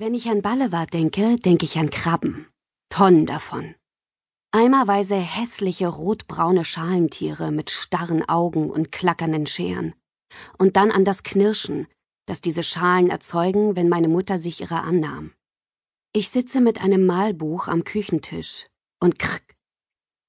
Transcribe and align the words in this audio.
Wenn 0.00 0.14
ich 0.14 0.30
an 0.30 0.40
Balewa 0.40 0.86
denke, 0.86 1.36
denke 1.36 1.66
ich 1.66 1.78
an 1.78 1.90
Krabben. 1.90 2.46
Tonnen 2.88 3.26
davon. 3.26 3.74
Eimerweise 4.50 5.16
hässliche 5.16 5.88
rotbraune 5.88 6.64
Schalentiere 6.64 7.52
mit 7.52 7.68
starren 7.68 8.26
Augen 8.26 8.70
und 8.70 8.92
klackernden 8.92 9.46
Scheren. 9.46 9.94
Und 10.56 10.76
dann 10.76 10.90
an 10.90 11.04
das 11.04 11.22
Knirschen, 11.22 11.86
das 12.24 12.40
diese 12.40 12.62
Schalen 12.62 13.10
erzeugen, 13.10 13.76
wenn 13.76 13.90
meine 13.90 14.08
Mutter 14.08 14.38
sich 14.38 14.62
ihrer 14.62 14.84
annahm. 14.84 15.34
Ich 16.14 16.30
sitze 16.30 16.62
mit 16.62 16.80
einem 16.80 17.04
Malbuch 17.04 17.68
am 17.68 17.84
Küchentisch 17.84 18.68
und 19.00 19.18
krrk. 19.18 19.54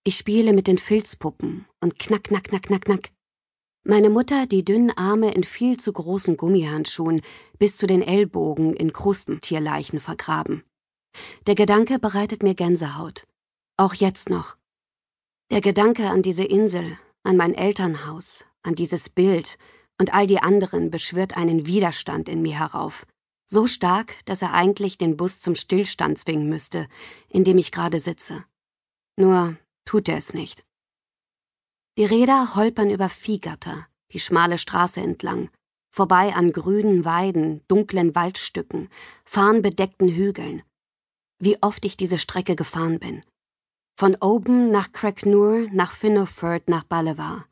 Ich 0.03 0.17
spiele 0.17 0.51
mit 0.51 0.67
den 0.67 0.79
Filzpuppen 0.79 1.65
und 1.79 1.97
knack, 1.97 2.25
knack, 2.25 2.43
knack, 2.43 2.63
knack, 2.63 2.83
knack. 2.83 3.11
Meine 3.83 4.11
Mutter 4.11 4.45
die 4.45 4.63
dünnen 4.63 4.95
Arme 4.95 5.33
in 5.33 5.43
viel 5.43 5.77
zu 5.77 5.91
großen 5.91 6.37
Gummihandschuhen 6.37 7.21
bis 7.57 7.77
zu 7.77 7.87
den 7.87 8.03
Ellbogen 8.03 8.75
in 8.75 8.93
Krustentierleichen 8.93 9.99
vergraben. 9.99 10.63
Der 11.47 11.55
Gedanke 11.55 11.97
bereitet 11.97 12.43
mir 12.43 12.53
Gänsehaut. 12.53 13.27
Auch 13.77 13.95
jetzt 13.95 14.29
noch. 14.29 14.55
Der 15.49 15.61
Gedanke 15.61 16.09
an 16.09 16.21
diese 16.21 16.43
Insel, 16.43 16.97
an 17.23 17.37
mein 17.37 17.55
Elternhaus, 17.55 18.45
an 18.61 18.75
dieses 18.75 19.09
Bild 19.09 19.57
und 19.99 20.13
all 20.13 20.27
die 20.27 20.39
anderen 20.39 20.91
beschwört 20.91 21.35
einen 21.35 21.65
Widerstand 21.65 22.29
in 22.29 22.41
mir 22.43 22.59
herauf. 22.59 23.07
So 23.47 23.67
stark, 23.67 24.13
dass 24.25 24.43
er 24.43 24.53
eigentlich 24.53 24.97
den 24.97 25.17
Bus 25.17 25.41
zum 25.41 25.55
Stillstand 25.55 26.19
zwingen 26.19 26.47
müsste, 26.47 26.87
in 27.29 27.43
dem 27.43 27.57
ich 27.57 27.71
gerade 27.71 27.99
sitze. 27.99 28.45
Nur 29.17 29.57
tut 29.85 30.07
er 30.07 30.17
es 30.17 30.33
nicht. 30.33 30.63
Die 32.01 32.05
Räder 32.05 32.55
holpern 32.55 32.89
über 32.89 33.09
Viehgatter, 33.09 33.85
die 34.11 34.19
schmale 34.19 34.57
Straße 34.57 34.99
entlang, 34.99 35.51
vorbei 35.91 36.33
an 36.33 36.51
grünen 36.51 37.05
Weiden, 37.05 37.61
dunklen 37.67 38.15
Waldstücken, 38.15 38.89
farnbedeckten 39.23 40.09
Hügeln. 40.09 40.63
Wie 41.37 41.61
oft 41.61 41.85
ich 41.85 41.97
diese 41.97 42.17
Strecke 42.17 42.55
gefahren 42.55 42.97
bin. 42.97 43.21
Von 43.99 44.17
Oban 44.19 44.71
nach 44.71 44.91
Cracknur, 44.93 45.67
nach 45.71 45.91
Finnoford, 45.91 46.69
nach 46.69 46.85
Ballewar. 46.85 47.45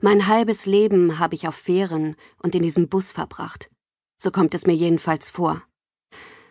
Mein 0.00 0.28
halbes 0.28 0.66
Leben 0.66 1.18
habe 1.18 1.34
ich 1.34 1.48
auf 1.48 1.56
Fähren 1.56 2.14
und 2.40 2.54
in 2.54 2.62
diesem 2.62 2.88
Bus 2.88 3.10
verbracht. 3.10 3.70
So 4.22 4.30
kommt 4.30 4.54
es 4.54 4.68
mir 4.68 4.74
jedenfalls 4.74 5.30
vor. 5.30 5.64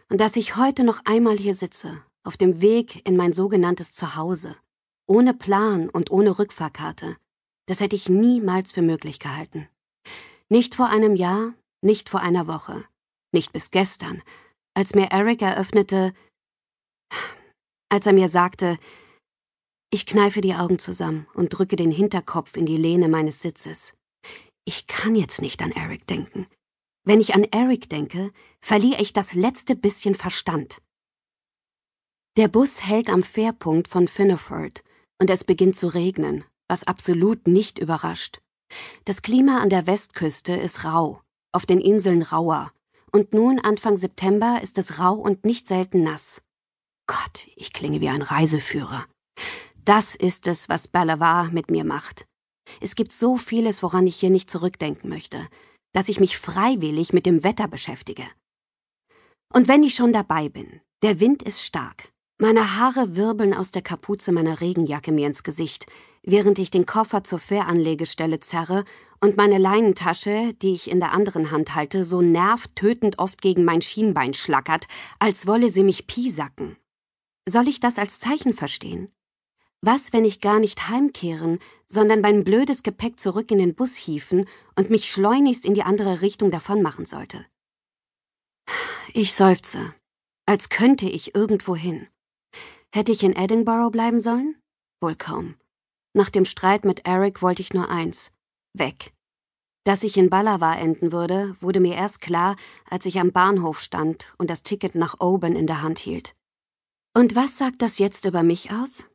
Und 0.10 0.20
dass 0.20 0.36
ich 0.36 0.58
heute 0.58 0.84
noch 0.84 1.06
einmal 1.06 1.38
hier 1.38 1.56
sitze, 1.56 2.04
auf 2.26 2.36
dem 2.36 2.60
Weg 2.60 3.08
in 3.08 3.16
mein 3.16 3.32
sogenanntes 3.32 3.94
Zuhause, 3.94 4.58
ohne 5.08 5.34
Plan 5.34 5.88
und 5.88 6.12
ohne 6.12 6.38
Rückfahrkarte. 6.38 7.16
Das 7.70 7.82
hätte 7.82 7.96
ich 7.96 8.10
niemals 8.10 8.72
für 8.72 8.82
möglich 8.82 9.20
gehalten. 9.20 9.70
Nicht 10.50 10.74
vor 10.74 10.88
einem 10.88 11.16
Jahr, 11.16 11.54
nicht 11.84 12.10
vor 12.10 12.20
einer 12.20 12.48
Woche, 12.48 12.84
nicht 13.32 13.54
bis 13.54 13.70
gestern, 13.70 14.24
als 14.74 14.96
mir 14.96 15.12
Eric 15.12 15.44
eröffnete, 15.44 16.16
als 17.88 18.08
er 18.08 18.14
mir 18.14 18.28
sagte, 18.28 18.80
ich 19.94 20.08
kneife 20.08 20.42
die 20.42 20.56
Augen 20.56 20.80
zusammen 20.80 21.28
und 21.36 21.50
drücke 21.50 21.76
den 21.76 21.92
Hinterkopf 21.92 22.58
in 22.58 22.66
die 22.66 22.76
Lehne 22.76 23.08
meines 23.08 23.44
Sitzes. 23.44 23.96
Ich 24.66 24.88
kann 24.88 25.14
jetzt 25.14 25.40
nicht 25.40 25.62
an 25.62 25.72
Eric 25.72 26.08
denken. 26.08 26.48
Wenn 27.06 27.22
ich 27.22 27.36
an 27.36 27.44
Eric 27.44 27.88
denke, 27.88 28.34
verliere 28.62 29.00
ich 29.00 29.14
das 29.14 29.36
letzte 29.36 29.76
bisschen 29.76 30.16
Verstand. 30.16 30.82
Der 32.36 32.48
Bus 32.48 32.84
hält 32.84 33.12
am 33.12 33.22
Fährpunkt 33.22 33.88
von 33.88 34.08
Finneford 34.08 34.84
und 35.22 35.30
es 35.30 35.44
beginnt 35.44 35.76
zu 35.76 35.94
regnen, 35.94 36.46
was 36.70 36.86
absolut 36.86 37.48
nicht 37.48 37.80
überrascht. 37.80 38.40
Das 39.06 39.22
Klima 39.22 39.60
an 39.60 39.70
der 39.70 39.88
Westküste 39.88 40.54
ist 40.54 40.86
rau, 40.86 41.22
auf 41.52 41.66
den 41.66 41.82
Inseln 41.82 42.22
rauer, 42.22 42.72
und 43.12 43.34
nun 43.34 43.60
Anfang 43.60 43.98
September 43.98 44.62
ist 44.62 44.78
es 44.78 45.00
rau 45.00 45.16
und 45.16 45.44
nicht 45.44 45.68
selten 45.68 46.04
nass. 46.04 46.42
Gott, 47.08 47.48
ich 47.56 47.74
klinge 47.74 48.02
wie 48.02 48.10
ein 48.10 48.22
Reiseführer. 48.22 49.06
Das 49.84 50.16
ist 50.16 50.46
es, 50.46 50.70
was 50.70 50.88
Balavar 50.88 51.50
mit 51.50 51.72
mir 51.72 51.84
macht. 51.84 52.28
Es 52.82 52.94
gibt 52.94 53.12
so 53.12 53.36
vieles, 53.36 53.82
woran 53.82 54.06
ich 54.06 54.16
hier 54.16 54.30
nicht 54.30 54.52
zurückdenken 54.52 55.10
möchte, 55.10 55.48
dass 55.92 56.10
ich 56.10 56.20
mich 56.20 56.38
freiwillig 56.38 57.14
mit 57.14 57.26
dem 57.26 57.44
Wetter 57.44 57.68
beschäftige. 57.68 58.28
Und 59.52 59.68
wenn 59.68 59.82
ich 59.82 59.96
schon 59.96 60.14
dabei 60.14 60.50
bin, 60.50 60.82
der 61.02 61.20
Wind 61.20 61.42
ist 61.42 61.64
stark. 61.64 62.12
Meine 62.38 62.78
Haare 62.78 63.16
wirbeln 63.16 63.56
aus 63.56 63.72
der 63.72 63.82
Kapuze 63.82 64.32
meiner 64.32 64.62
Regenjacke 64.62 65.12
mir 65.12 65.26
ins 65.26 65.44
Gesicht, 65.44 65.88
während 66.24 66.60
ich 66.60 66.72
den 66.72 66.86
Koffer 66.86 67.24
zur 67.24 67.40
Fähranlegestelle 67.40 68.40
zerre 68.40 68.86
und 69.22 69.38
meine 69.38 69.58
Leinentasche, 69.58 70.54
die 70.54 70.74
ich 70.74 70.90
in 70.90 71.00
der 71.00 71.12
anderen 71.12 71.52
Hand 71.52 71.76
halte, 71.76 72.06
so 72.06 72.22
nervtötend 72.22 73.20
oft 73.20 73.42
gegen 73.42 73.66
mein 73.66 73.82
Schienbein 73.82 74.34
schlackert, 74.34 74.88
als 75.20 75.48
wolle 75.48 75.70
sie 75.70 75.84
mich 75.84 76.08
piesacken. 76.08 76.78
Soll 77.48 77.68
ich 77.68 77.80
das 77.80 77.98
als 77.98 78.20
Zeichen 78.20 78.54
verstehen? 78.54 79.12
Was, 79.82 80.12
wenn 80.12 80.26
ich 80.26 80.42
gar 80.42 80.60
nicht 80.60 80.90
heimkehren, 80.90 81.60
sondern 81.88 82.20
mein 82.22 82.44
blödes 82.44 82.84
Gepäck 82.84 83.20
zurück 83.20 83.50
in 83.52 83.60
den 83.60 83.76
Bus 83.76 83.96
hieven 83.96 84.46
und 84.76 84.90
mich 84.90 85.10
schleunigst 85.10 85.66
in 85.66 85.74
die 85.74 85.84
andere 85.84 86.22
Richtung 86.22 86.52
davonmachen 86.52 87.06
sollte? 87.06 87.46
Ich 89.14 89.34
seufze, 89.34 89.94
als 90.46 90.70
könnte 90.70 91.08
ich 91.08 91.34
irgendwo 91.34 91.76
hin. 91.76 92.08
Hätte 92.94 93.12
ich 93.12 93.24
in 93.24 93.36
Edinburgh 93.36 93.90
bleiben 93.90 94.20
sollen? 94.20 94.56
Wohl 95.02 95.16
kaum. 95.16 95.56
Nach 96.14 96.30
dem 96.30 96.46
Streit 96.46 96.86
mit 96.86 97.06
Eric 97.06 97.42
wollte 97.42 97.62
ich 97.62 97.74
nur 97.74 97.90
eins: 97.90 98.32
weg. 98.74 99.14
Dass 99.86 100.04
ich 100.04 100.18
in 100.18 100.30
Balawa 100.30 100.76
enden 100.76 101.12
würde, 101.12 101.56
wurde 101.62 101.80
mir 101.80 101.96
erst 101.96 102.22
klar, 102.22 102.56
als 102.90 103.06
ich 103.06 103.20
am 103.20 103.32
Bahnhof 103.32 103.80
stand 103.82 104.34
und 104.38 104.50
das 104.50 104.64
Ticket 104.64 104.96
nach 104.96 105.20
Oban 105.20 105.56
in 105.56 105.68
der 105.68 105.82
Hand 105.82 106.00
hielt. 106.00 106.36
Und 107.16 107.36
was 107.36 107.58
sagt 107.58 107.82
das 107.82 107.98
jetzt 107.98 108.26
über 108.26 108.44
mich 108.44 108.72
aus? 108.72 109.06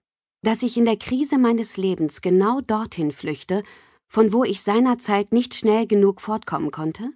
Dass 0.42 0.62
ich 0.62 0.76
in 0.76 0.84
der 0.84 0.96
Krise 0.96 1.38
meines 1.38 1.76
Lebens 1.76 2.20
genau 2.20 2.60
dorthin 2.60 3.12
flüchte, 3.12 3.62
von 4.06 4.32
wo 4.32 4.44
ich 4.44 4.62
seinerzeit 4.62 5.32
nicht 5.32 5.54
schnell 5.54 5.86
genug 5.86 6.20
fortkommen 6.20 6.70
konnte? 6.70 7.10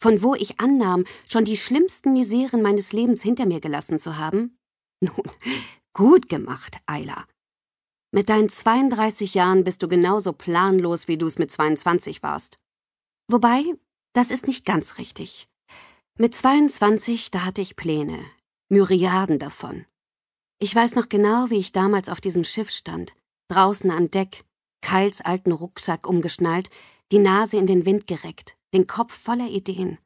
Von 0.00 0.22
wo 0.22 0.34
ich 0.34 0.60
annahm, 0.60 1.04
schon 1.28 1.44
die 1.44 1.56
schlimmsten 1.56 2.12
Miseren 2.12 2.62
meines 2.62 2.92
Lebens 2.92 3.22
hinter 3.22 3.46
mir 3.46 3.60
gelassen 3.60 3.98
zu 3.98 4.16
haben? 4.16 4.56
Nun, 5.00 5.30
Gut 5.94 6.28
gemacht, 6.28 6.78
Ayla. 6.86 7.26
Mit 8.14 8.28
deinen 8.28 8.50
32 8.50 9.32
Jahren 9.32 9.64
bist 9.64 9.82
du 9.82 9.88
genauso 9.88 10.34
planlos, 10.34 11.08
wie 11.08 11.16
du 11.16 11.26
es 11.26 11.38
mit 11.38 11.50
22 11.50 12.22
warst. 12.22 12.58
Wobei, 13.26 13.64
das 14.12 14.30
ist 14.30 14.46
nicht 14.46 14.66
ganz 14.66 14.98
richtig. 14.98 15.48
Mit 16.18 16.34
22, 16.34 17.30
da 17.30 17.46
hatte 17.46 17.62
ich 17.62 17.74
Pläne. 17.74 18.22
Myriaden 18.68 19.38
davon. 19.38 19.86
Ich 20.58 20.74
weiß 20.74 20.94
noch 20.94 21.08
genau, 21.08 21.48
wie 21.48 21.56
ich 21.56 21.72
damals 21.72 22.10
auf 22.10 22.20
diesem 22.20 22.44
Schiff 22.44 22.70
stand, 22.70 23.14
draußen 23.48 23.90
an 23.90 24.10
Deck, 24.10 24.44
Kyles 24.82 25.22
alten 25.22 25.50
Rucksack 25.50 26.06
umgeschnallt, 26.06 26.68
die 27.12 27.18
Nase 27.18 27.56
in 27.56 27.66
den 27.66 27.86
Wind 27.86 28.06
gereckt, 28.06 28.58
den 28.74 28.86
Kopf 28.86 29.14
voller 29.14 29.48
Ideen. 29.48 29.96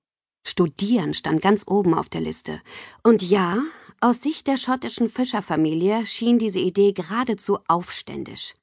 Studieren 0.46 1.12
stand 1.12 1.42
ganz 1.42 1.64
oben 1.66 1.92
auf 1.92 2.08
der 2.08 2.20
Liste. 2.20 2.62
Und 3.02 3.20
ja, 3.22 3.64
aus 4.00 4.22
Sicht 4.22 4.46
der 4.46 4.56
schottischen 4.56 5.08
Fischerfamilie 5.08 6.06
schien 6.06 6.38
diese 6.38 6.60
Idee 6.60 6.92
geradezu 6.92 7.58
aufständisch. 7.68 8.54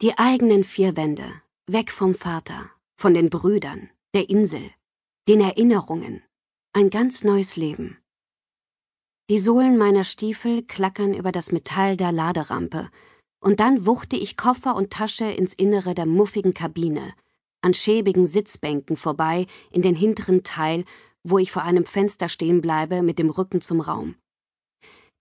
Die 0.00 0.16
eigenen 0.16 0.64
vier 0.64 0.96
Wände, 0.96 1.42
weg 1.66 1.90
vom 1.90 2.14
Vater, 2.14 2.70
von 2.96 3.14
den 3.14 3.30
Brüdern, 3.30 3.90
der 4.14 4.30
Insel, 4.30 4.70
den 5.26 5.40
Erinnerungen, 5.40 6.22
ein 6.72 6.90
ganz 6.90 7.24
neues 7.24 7.56
Leben. 7.56 7.98
Die 9.30 9.38
Sohlen 9.38 9.76
meiner 9.76 10.04
Stiefel 10.04 10.62
klackern 10.62 11.14
über 11.14 11.32
das 11.32 11.52
Metall 11.52 11.96
der 11.96 12.12
Laderampe, 12.12 12.88
und 13.40 13.60
dann 13.60 13.86
wuchte 13.86 14.16
ich 14.16 14.36
Koffer 14.36 14.74
und 14.74 14.90
Tasche 14.90 15.26
ins 15.26 15.52
Innere 15.52 15.94
der 15.94 16.06
muffigen 16.06 16.54
Kabine, 16.54 17.14
an 17.60 17.74
schäbigen 17.74 18.26
Sitzbänken 18.26 18.96
vorbei 18.96 19.46
in 19.70 19.82
den 19.82 19.94
hinteren 19.94 20.44
Teil, 20.44 20.84
wo 21.22 21.38
ich 21.38 21.52
vor 21.52 21.62
einem 21.62 21.84
Fenster 21.84 22.28
stehen 22.28 22.60
bleibe 22.60 23.02
mit 23.02 23.18
dem 23.18 23.30
Rücken 23.30 23.60
zum 23.60 23.80
Raum. 23.80 24.14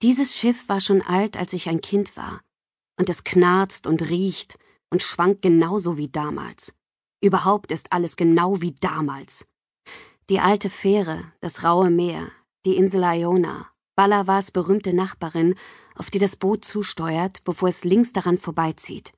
Dieses 0.03 0.35
Schiff 0.35 0.69
war 0.69 0.79
schon 0.79 1.01
alt, 1.01 1.37
als 1.37 1.53
ich 1.53 1.69
ein 1.69 1.81
Kind 1.81 2.15
war, 2.15 2.41
und 2.99 3.09
es 3.09 3.23
knarzt 3.23 3.87
und 3.87 4.03
riecht 4.03 4.59
und 4.91 5.01
schwankt 5.01 5.41
genauso 5.41 5.97
wie 5.97 6.09
damals. 6.09 6.73
Überhaupt 7.19 7.71
ist 7.71 7.91
alles 7.91 8.15
genau 8.15 8.61
wie 8.61 8.73
damals. 8.73 9.47
Die 10.29 10.39
alte 10.39 10.69
Fähre, 10.69 11.31
das 11.39 11.63
raue 11.63 11.89
Meer, 11.89 12.31
die 12.65 12.75
Insel 12.75 13.03
Iona, 13.03 13.67
Balawas 13.95 14.51
berühmte 14.51 14.93
Nachbarin, 14.93 15.55
auf 15.95 16.11
die 16.11 16.19
das 16.19 16.35
Boot 16.35 16.63
zusteuert, 16.63 17.43
bevor 17.43 17.69
es 17.69 17.83
links 17.83 18.13
daran 18.13 18.37
vorbeizieht. 18.37 19.13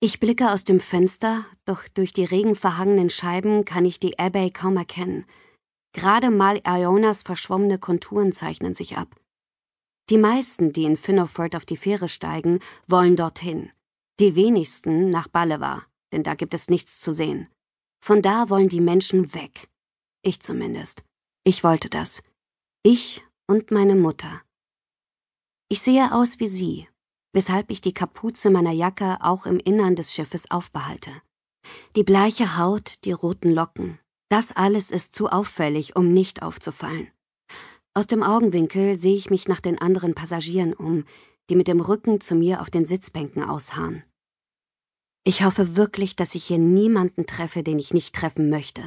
Ich 0.00 0.18
blicke 0.18 0.50
aus 0.50 0.64
dem 0.64 0.80
Fenster, 0.80 1.44
doch 1.64 1.86
durch 1.94 2.12
die 2.12 2.24
regenverhangenen 2.24 3.10
Scheiben 3.10 3.64
kann 3.64 3.84
ich 3.84 4.00
die 4.00 4.18
Abbey 4.18 4.50
kaum 4.50 4.76
erkennen. 4.76 5.24
Gerade 5.92 6.30
mal 6.30 6.60
Ionas 6.66 7.22
verschwommene 7.22 7.78
Konturen 7.78 8.32
zeichnen 8.32 8.74
sich 8.74 8.96
ab. 8.96 9.14
Die 10.10 10.18
meisten, 10.18 10.72
die 10.72 10.84
in 10.84 10.96
Finnoford 10.96 11.56
auf 11.56 11.64
die 11.64 11.76
Fähre 11.76 12.08
steigen, 12.08 12.60
wollen 12.86 13.16
dorthin. 13.16 13.70
Die 14.20 14.34
wenigsten 14.34 15.10
nach 15.10 15.28
Balewa, 15.28 15.84
denn 16.12 16.22
da 16.22 16.34
gibt 16.34 16.54
es 16.54 16.68
nichts 16.68 17.00
zu 17.00 17.12
sehen. 17.12 17.48
Von 18.00 18.20
da 18.20 18.50
wollen 18.50 18.68
die 18.68 18.82
Menschen 18.82 19.34
weg. 19.34 19.68
Ich 20.22 20.40
zumindest. 20.40 21.04
Ich 21.42 21.64
wollte 21.64 21.88
das. 21.88 22.22
Ich 22.82 23.22
und 23.46 23.70
meine 23.70 23.94
Mutter. 23.94 24.42
Ich 25.70 25.80
sehe 25.80 26.12
aus 26.12 26.38
wie 26.38 26.46
sie, 26.46 26.88
weshalb 27.32 27.70
ich 27.70 27.80
die 27.80 27.94
Kapuze 27.94 28.50
meiner 28.50 28.72
Jacke 28.72 29.18
auch 29.20 29.46
im 29.46 29.58
Innern 29.58 29.96
des 29.96 30.12
Schiffes 30.12 30.50
aufbehalte. 30.50 31.10
Die 31.96 32.04
bleiche 32.04 32.58
Haut, 32.58 33.04
die 33.04 33.12
roten 33.12 33.52
Locken, 33.52 33.98
das 34.28 34.52
alles 34.52 34.90
ist 34.90 35.14
zu 35.14 35.28
auffällig, 35.28 35.96
um 35.96 36.12
nicht 36.12 36.42
aufzufallen. 36.42 37.10
Aus 37.96 38.08
dem 38.08 38.24
Augenwinkel 38.24 38.98
sehe 38.98 39.14
ich 39.14 39.30
mich 39.30 39.46
nach 39.46 39.60
den 39.60 39.80
anderen 39.80 40.14
Passagieren 40.14 40.74
um, 40.74 41.04
die 41.48 41.54
mit 41.54 41.68
dem 41.68 41.80
Rücken 41.80 42.20
zu 42.20 42.34
mir 42.34 42.60
auf 42.60 42.68
den 42.68 42.86
Sitzbänken 42.86 43.44
ausharren. 43.44 44.02
Ich 45.22 45.44
hoffe 45.44 45.76
wirklich, 45.76 46.16
dass 46.16 46.34
ich 46.34 46.44
hier 46.44 46.58
niemanden 46.58 47.24
treffe, 47.26 47.62
den 47.62 47.78
ich 47.78 47.94
nicht 47.94 48.12
treffen 48.12 48.50
möchte. 48.50 48.82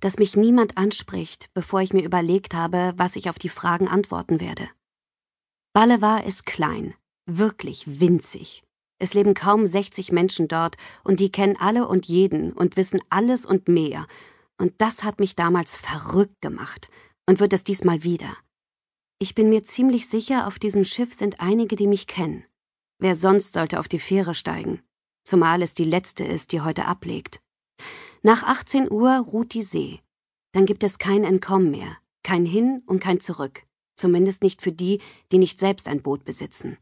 Dass 0.00 0.18
mich 0.18 0.34
niemand 0.34 0.78
anspricht, 0.78 1.50
bevor 1.52 1.82
ich 1.82 1.92
mir 1.92 2.04
überlegt 2.04 2.54
habe, 2.54 2.94
was 2.96 3.16
ich 3.16 3.28
auf 3.28 3.38
die 3.38 3.50
Fragen 3.50 3.86
antworten 3.86 4.40
werde. 4.40 4.68
Balevar 5.74 6.24
ist 6.24 6.46
klein, 6.46 6.94
wirklich 7.26 8.00
winzig. 8.00 8.64
Es 8.98 9.12
leben 9.12 9.34
kaum 9.34 9.66
60 9.66 10.10
Menschen 10.10 10.48
dort 10.48 10.76
und 11.04 11.20
die 11.20 11.30
kennen 11.30 11.56
alle 11.58 11.86
und 11.86 12.06
jeden 12.06 12.52
und 12.52 12.76
wissen 12.78 13.00
alles 13.10 13.44
und 13.44 13.68
mehr. 13.68 14.06
Und 14.56 14.72
das 14.78 15.04
hat 15.04 15.20
mich 15.20 15.36
damals 15.36 15.76
verrückt 15.76 16.40
gemacht 16.40 16.88
und 17.26 17.40
wird 17.40 17.52
es 17.52 17.64
diesmal 17.64 18.02
wieder. 18.02 18.36
Ich 19.18 19.34
bin 19.34 19.48
mir 19.48 19.62
ziemlich 19.62 20.08
sicher, 20.08 20.46
auf 20.46 20.58
diesem 20.58 20.84
Schiff 20.84 21.14
sind 21.14 21.40
einige, 21.40 21.76
die 21.76 21.86
mich 21.86 22.06
kennen. 22.06 22.44
Wer 22.98 23.14
sonst 23.14 23.54
sollte 23.54 23.78
auf 23.78 23.88
die 23.88 23.98
Fähre 23.98 24.34
steigen? 24.34 24.82
Zumal 25.24 25.62
es 25.62 25.74
die 25.74 25.84
letzte 25.84 26.24
ist, 26.24 26.52
die 26.52 26.60
heute 26.60 26.86
ablegt. 26.86 27.40
Nach 28.22 28.42
18 28.42 28.90
Uhr 28.90 29.18
ruht 29.18 29.54
die 29.54 29.62
See. 29.62 30.00
Dann 30.52 30.66
gibt 30.66 30.84
es 30.84 30.98
kein 30.98 31.24
Entkommen 31.24 31.70
mehr, 31.70 31.96
kein 32.22 32.44
Hin 32.44 32.82
und 32.86 33.00
kein 33.00 33.20
Zurück. 33.20 33.64
Zumindest 33.96 34.42
nicht 34.42 34.62
für 34.62 34.72
die, 34.72 35.00
die 35.30 35.38
nicht 35.38 35.58
selbst 35.60 35.88
ein 35.88 36.02
Boot 36.02 36.24
besitzen. 36.24 36.78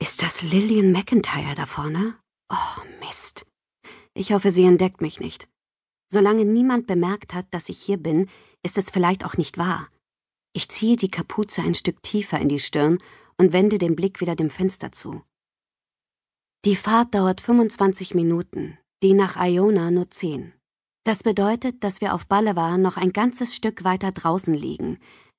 Ist 0.00 0.22
das 0.22 0.42
Lillian 0.42 0.92
McIntyre 0.92 1.54
da 1.56 1.66
vorne? 1.66 2.16
Oh, 2.50 2.82
Mist. 3.00 3.46
Ich 4.14 4.32
hoffe, 4.32 4.50
sie 4.50 4.64
entdeckt 4.64 5.00
mich 5.00 5.20
nicht. 5.20 5.48
Solange 6.08 6.44
niemand 6.44 6.86
bemerkt 6.86 7.34
hat, 7.34 7.46
dass 7.50 7.68
ich 7.68 7.78
hier 7.78 7.98
bin, 7.98 8.28
ist 8.62 8.78
es 8.78 8.90
vielleicht 8.90 9.24
auch 9.24 9.36
nicht 9.36 9.58
wahr. 9.58 9.88
Ich 10.54 10.68
ziehe 10.68 10.96
die 10.96 11.10
Kapuze 11.10 11.62
ein 11.62 11.74
Stück 11.74 12.02
tiefer 12.02 12.38
in 12.40 12.48
die 12.48 12.60
Stirn 12.60 12.98
und 13.36 13.52
wende 13.52 13.78
den 13.78 13.94
Blick 13.94 14.20
wieder 14.20 14.34
dem 14.34 14.50
Fenster 14.50 14.90
zu. 14.92 15.22
Die 16.64 16.76
Fahrt 16.76 17.14
dauert 17.14 17.40
25 17.40 18.14
Minuten, 18.14 18.78
die 19.02 19.12
nach 19.12 19.36
Iona 19.36 19.90
nur 19.90 20.10
10. 20.10 20.52
Das 21.04 21.22
bedeutet, 21.22 21.84
dass 21.84 22.00
wir 22.00 22.14
auf 22.14 22.26
Balevar 22.26 22.76
noch 22.78 22.96
ein 22.96 23.12
ganzes 23.12 23.54
Stück 23.54 23.84
weiter 23.84 24.10
draußen 24.10 24.54
liegen, 24.54 24.98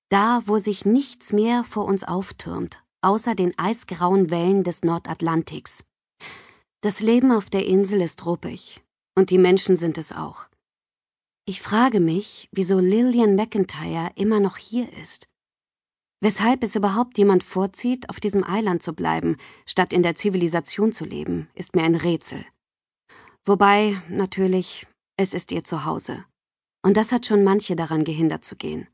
da, 0.10 0.42
wo 0.45 0.57
sich 0.57 0.86
nichts 0.86 1.33
mehr 1.33 1.63
vor 1.63 1.86
uns 1.86 2.04
auftürmt, 2.04 2.83
außer 3.01 3.36
den 3.36 3.57
eisgrauen 3.60 4.30
Wellen 4.30 4.63
des 4.63 4.83
Nordatlantiks. 4.83 5.83
Das 6.81 7.01
Leben 7.01 7.31
auf 7.31 7.50
der 7.50 7.65
Insel 7.65 8.01
ist 8.01 8.25
ruppig, 8.25 8.81
und 9.15 9.30
die 9.30 9.38
Menschen 9.38 9.75
sind 9.77 9.98
es 9.98 10.12
auch. 10.12 10.49
Ich 11.50 11.63
frage 11.63 12.00
mich, 12.00 12.48
wieso 12.51 12.78
Lillian 12.78 13.34
McIntyre 13.34 14.12
immer 14.13 14.40
noch 14.40 14.57
hier 14.57 14.94
ist. 14.94 15.28
Weshalb 16.22 16.62
es 16.62 16.75
überhaupt 16.75 17.18
jemand 17.18 17.44
vorzieht, 17.44 18.07
auf 18.12 18.19
diesem 18.19 18.44
Eiland 18.44 18.84
zu 18.84 18.94
bleiben, 18.94 19.36
statt 19.66 19.92
in 19.92 20.04
der 20.04 20.13
Zivilisation 20.13 20.92
zu 20.92 21.06
leben, 21.06 21.50
ist 21.56 21.75
mir 21.75 21.81
ein 21.81 21.96
Rätsel. 21.96 22.46
Wobei, 23.46 24.00
natürlich, 24.10 24.86
es 25.18 25.34
ist 25.34 25.51
ihr 25.51 25.63
Zuhause. 25.63 26.24
Und 26.84 26.98
das 26.98 27.12
hat 27.12 27.25
schon 27.25 27.44
manche 27.44 27.75
daran 27.75 28.04
gehindert 28.04 28.46
zu 28.46 28.56
gehen. 28.56 28.88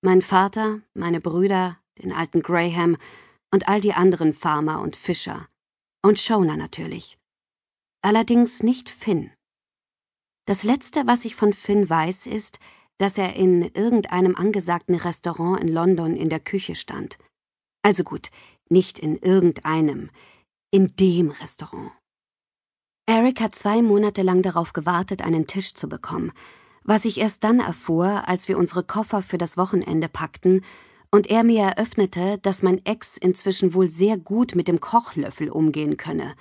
Mein 0.00 0.22
Vater, 0.22 0.80
meine 0.94 1.20
Brüder, 1.20 1.80
den 2.00 2.12
alten 2.12 2.42
Graham 2.42 2.96
und 3.52 3.66
all 3.68 3.80
die 3.80 3.94
anderen 3.94 4.32
Farmer 4.32 4.82
und 4.82 4.94
Fischer. 4.94 5.48
Und 6.04 6.20
Shona 6.20 6.56
natürlich. 6.56 7.18
Allerdings 8.02 8.62
nicht 8.62 8.88
Finn. 8.88 9.32
Das 10.48 10.62
Letzte, 10.62 11.06
was 11.06 11.26
ich 11.26 11.34
von 11.34 11.52
Finn 11.52 11.90
weiß, 11.90 12.26
ist, 12.26 12.58
dass 12.96 13.18
er 13.18 13.36
in 13.36 13.70
irgendeinem 13.74 14.34
angesagten 14.34 14.94
Restaurant 14.94 15.60
in 15.60 15.68
London 15.68 16.16
in 16.16 16.30
der 16.30 16.40
Küche 16.40 16.74
stand. 16.74 17.18
Also 17.82 18.02
gut, 18.02 18.30
nicht 18.70 18.98
in 18.98 19.16
irgendeinem, 19.16 20.08
in 20.70 20.96
dem 20.96 21.32
Restaurant. 21.32 21.92
Eric 23.04 23.42
hat 23.42 23.56
zwei 23.56 23.82
Monate 23.82 24.22
lang 24.22 24.40
darauf 24.40 24.72
gewartet, 24.72 25.20
einen 25.20 25.46
Tisch 25.46 25.74
zu 25.74 25.86
bekommen, 25.86 26.32
was 26.82 27.04
ich 27.04 27.18
erst 27.18 27.44
dann 27.44 27.60
erfuhr, 27.60 28.26
als 28.26 28.48
wir 28.48 28.56
unsere 28.56 28.84
Koffer 28.84 29.20
für 29.20 29.36
das 29.36 29.58
Wochenende 29.58 30.08
packten 30.08 30.64
und 31.10 31.26
er 31.26 31.44
mir 31.44 31.64
eröffnete, 31.64 32.38
dass 32.38 32.62
mein 32.62 32.82
Ex 32.86 33.18
inzwischen 33.18 33.74
wohl 33.74 33.90
sehr 33.90 34.16
gut 34.16 34.54
mit 34.54 34.66
dem 34.66 34.80
Kochlöffel 34.80 35.50
umgehen 35.50 35.98
könne 35.98 36.34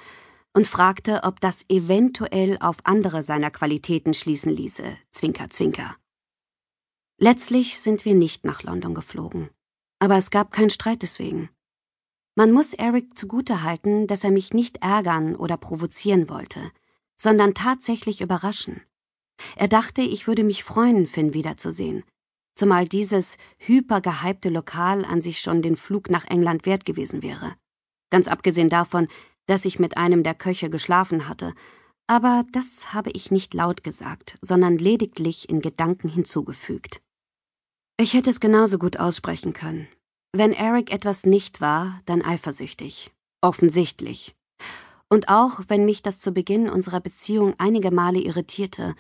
und 0.57 0.65
fragte, 0.65 1.21
ob 1.21 1.39
das 1.39 1.65
eventuell 1.69 2.57
auf 2.59 2.77
andere 2.83 3.21
seiner 3.21 3.51
Qualitäten 3.51 4.15
schließen 4.15 4.51
ließe. 4.51 4.97
Zwinker, 5.11 5.51
zwinker. 5.51 5.95
Letztlich 7.19 7.79
sind 7.79 8.05
wir 8.05 8.15
nicht 8.15 8.43
nach 8.43 8.63
London 8.63 8.95
geflogen. 8.95 9.51
Aber 9.99 10.17
es 10.17 10.31
gab 10.31 10.51
keinen 10.51 10.71
Streit 10.71 11.03
deswegen. 11.03 11.51
Man 12.33 12.51
muss 12.51 12.73
Eric 12.73 13.15
zugutehalten, 13.15 14.07
dass 14.07 14.23
er 14.23 14.31
mich 14.31 14.51
nicht 14.51 14.77
ärgern 14.77 15.35
oder 15.35 15.57
provozieren 15.57 16.27
wollte, 16.27 16.71
sondern 17.17 17.53
tatsächlich 17.53 18.21
überraschen. 18.21 18.81
Er 19.57 19.67
dachte, 19.67 20.01
ich 20.01 20.25
würde 20.25 20.43
mich 20.43 20.63
freuen, 20.63 21.05
Finn 21.05 21.35
wiederzusehen, 21.35 22.03
zumal 22.55 22.87
dieses 22.87 23.37
hypergehypte 23.59 24.49
Lokal 24.49 25.05
an 25.05 25.21
sich 25.21 25.39
schon 25.39 25.61
den 25.61 25.75
Flug 25.75 26.09
nach 26.09 26.25
England 26.25 26.65
wert 26.65 26.83
gewesen 26.83 27.21
wäre. 27.21 27.53
Ganz 28.09 28.27
abgesehen 28.27 28.69
davon, 28.69 29.07
dass 29.47 29.65
ich 29.65 29.79
mit 29.79 29.97
einem 29.97 30.23
der 30.23 30.35
Köche 30.35 30.69
geschlafen 30.69 31.27
hatte, 31.27 31.53
aber 32.07 32.43
das 32.53 32.93
habe 32.93 33.09
ich 33.11 33.31
nicht 33.31 33.53
laut 33.53 33.83
gesagt, 33.83 34.37
sondern 34.41 34.77
lediglich 34.77 35.49
in 35.49 35.61
Gedanken 35.61 36.07
hinzugefügt. 36.07 37.01
Ich 37.99 38.13
hätte 38.13 38.29
es 38.29 38.39
genauso 38.39 38.77
gut 38.77 38.97
aussprechen 38.97 39.53
können. 39.53 39.87
Wenn 40.31 40.53
Eric 40.53 40.93
etwas 40.93 41.25
nicht 41.25 41.59
war, 41.59 42.01
dann 42.05 42.23
eifersüchtig. 42.23 43.11
Offensichtlich. 43.41 44.35
Und 45.09 45.29
auch 45.29 45.61
wenn 45.67 45.85
mich 45.85 46.01
das 46.01 46.19
zu 46.19 46.31
Beginn 46.31 46.69
unserer 46.69 46.99
Beziehung 46.99 47.53
einige 47.57 47.91
Male 47.91 48.19
irritierte, 48.19 48.95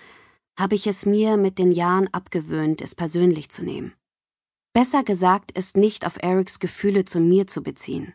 habe 0.59 0.75
ich 0.75 0.87
es 0.87 1.05
mir 1.05 1.37
mit 1.37 1.59
den 1.59 1.71
Jahren 1.71 2.07
abgewöhnt, 2.13 2.81
es 2.81 2.95
persönlich 2.95 3.49
zu 3.49 3.63
nehmen. 3.63 3.93
Besser 4.73 5.03
gesagt, 5.03 5.51
es 5.53 5.75
nicht 5.75 6.05
auf 6.05 6.17
Erics 6.21 6.59
Gefühle 6.59 7.05
zu 7.05 7.19
mir 7.19 7.47
zu 7.47 7.61
beziehen. 7.61 8.13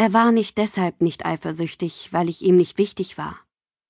Er 0.00 0.14
war 0.14 0.32
nicht 0.32 0.56
deshalb 0.56 1.02
nicht 1.02 1.26
eifersüchtig, 1.26 2.10
weil 2.10 2.30
ich 2.30 2.40
ihm 2.40 2.56
nicht 2.56 2.78
wichtig 2.78 3.18
war. 3.18 3.38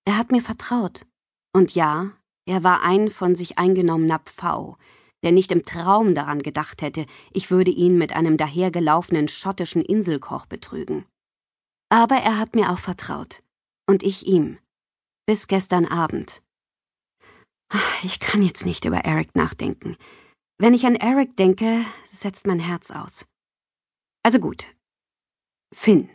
Er 0.05 0.19
hat 0.19 0.33
mir 0.33 0.43
vertraut. 0.43 1.07
Und 1.53 1.77
ja, 1.77 2.11
er 2.47 2.65
war 2.65 2.83
ein 2.83 3.13
von 3.13 3.37
sich 3.37 3.61
eingenommener 3.61 4.19
Pfau, 4.19 4.77
der 5.23 5.31
nicht 5.31 5.53
im 5.53 5.65
Traum 5.65 6.17
daran 6.17 6.43
gedacht 6.43 6.83
hätte, 6.83 7.07
ich 7.33 7.53
würde 7.53 7.71
ihn 7.71 7.97
mit 7.97 8.13
einem 8.13 8.37
dahergelaufenen 8.37 9.29
schottischen 9.29 9.83
Inselkoch 9.83 10.47
betrügen. 10.47 11.07
Aber 11.91 12.17
er 12.17 12.39
hat 12.39 12.57
mir 12.57 12.73
auch 12.73 12.81
vertraut. 12.81 13.45
Und 13.89 14.03
ich 14.03 14.27
ihm. 14.27 14.59
Bis 15.27 15.47
gestern 15.47 15.87
Abend. 15.87 16.43
Ich 18.03 18.19
kann 18.19 18.43
jetzt 18.43 18.67
nicht 18.67 18.85
über 18.85 19.05
Eric 19.05 19.37
nachdenken. 19.37 19.97
Wenn 20.59 20.75
ich 20.75 20.87
an 20.87 20.97
Eric 20.97 21.37
denke, 21.37 21.85
setzt 22.05 22.49
mein 22.49 22.59
Herz 22.59 22.91
aus. 22.91 23.27
Also 24.25 24.41
gut, 24.41 24.75
Finn. 25.73 26.11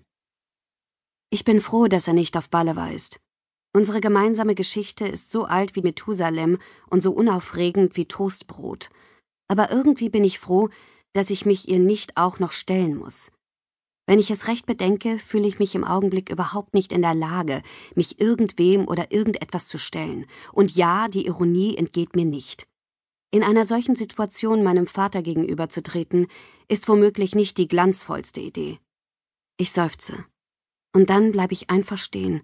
Ich 1.30 1.46
bin 1.46 1.62
froh, 1.62 1.88
dass 1.88 2.08
er 2.08 2.14
nicht 2.14 2.36
auf 2.36 2.50
Balewa 2.50 2.90
ist. 2.90 3.20
Unsere 3.74 4.02
gemeinsame 4.02 4.54
Geschichte 4.54 5.08
ist 5.08 5.32
so 5.32 5.46
alt 5.46 5.76
wie 5.76 5.82
Methusalem 5.82 6.60
und 6.90 7.02
so 7.02 7.12
unaufregend 7.12 7.96
wie 7.96 8.06
Toastbrot. 8.06 8.90
Aber 9.48 9.72
irgendwie 9.72 10.10
bin 10.10 10.24
ich 10.24 10.40
froh, 10.40 10.70
dass 11.14 11.30
ich 11.30 11.46
mich 11.46 11.70
ihr 11.70 11.80
nicht 11.80 12.18
auch 12.18 12.40
noch 12.40 12.52
stellen 12.52 12.96
muss. 12.96 13.32
Wenn 14.08 14.20
ich 14.20 14.30
es 14.30 14.48
recht 14.48 14.66
bedenke, 14.66 15.18
fühle 15.20 15.48
ich 15.48 15.58
mich 15.58 15.74
im 15.74 15.84
Augenblick 15.84 16.30
überhaupt 16.30 16.74
nicht 16.74 16.92
in 16.92 17.02
der 17.02 17.16
Lage, 17.16 17.64
mich 17.96 18.20
irgendwem 18.20 18.88
oder 18.88 19.12
irgendetwas 19.12 19.68
zu 19.68 19.78
stellen. 19.78 20.26
Und 20.52 20.76
ja, 20.76 21.08
die 21.08 21.26
Ironie 21.26 21.78
entgeht 21.78 22.16
mir 22.16 22.26
nicht. 22.26 22.68
In 23.32 23.42
einer 23.42 23.66
solchen 23.66 23.96
Situation 23.96 24.64
meinem 24.64 24.86
Vater 24.86 25.22
gegenüberzutreten, 25.22 26.28
ist 26.68 26.88
womöglich 26.88 27.36
nicht 27.36 27.58
die 27.58 27.68
glanzvollste 27.68 28.42
Idee. 28.42 28.80
Ich 29.58 29.72
seufze. 29.72 30.26
Und 30.94 31.10
dann 31.10 31.32
bleibe 31.32 31.54
ich 31.54 31.70
einfach 31.70 31.98
stehen 31.98 32.42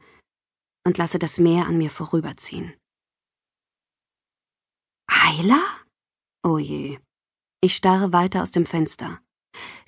und 0.86 0.98
lasse 0.98 1.20
das 1.20 1.38
Meer 1.38 1.68
an 1.68 1.78
mir 1.78 1.90
vorüberziehen. 1.90 2.74
Ayla? 5.08 5.62
Oh 6.44 6.58
je. 6.58 7.00
Ich 7.62 7.76
starre 7.76 8.12
weiter 8.12 8.42
aus 8.42 8.52
dem 8.52 8.66
Fenster. 8.66 9.22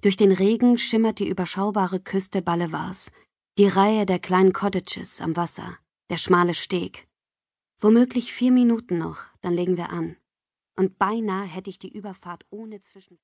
Durch 0.01 0.17
den 0.17 0.31
Regen 0.31 0.77
schimmert 0.77 1.19
die 1.19 1.27
überschaubare 1.27 1.99
Küste 1.99 2.41
Balevars, 2.41 3.11
die 3.57 3.67
Reihe 3.67 4.05
der 4.05 4.19
kleinen 4.19 4.53
Cottages 4.53 5.21
am 5.21 5.35
Wasser, 5.35 5.77
der 6.09 6.17
schmale 6.17 6.53
Steg. 6.53 7.07
Womöglich 7.79 8.33
vier 8.33 8.51
Minuten 8.51 8.97
noch, 8.97 9.25
dann 9.41 9.53
legen 9.53 9.77
wir 9.77 9.89
an. 9.89 10.17
Und 10.77 10.97
beinahe 10.97 11.45
hätte 11.45 11.69
ich 11.69 11.79
die 11.79 11.91
Überfahrt 11.91 12.45
ohne 12.49 12.81
Zwischen 12.81 13.11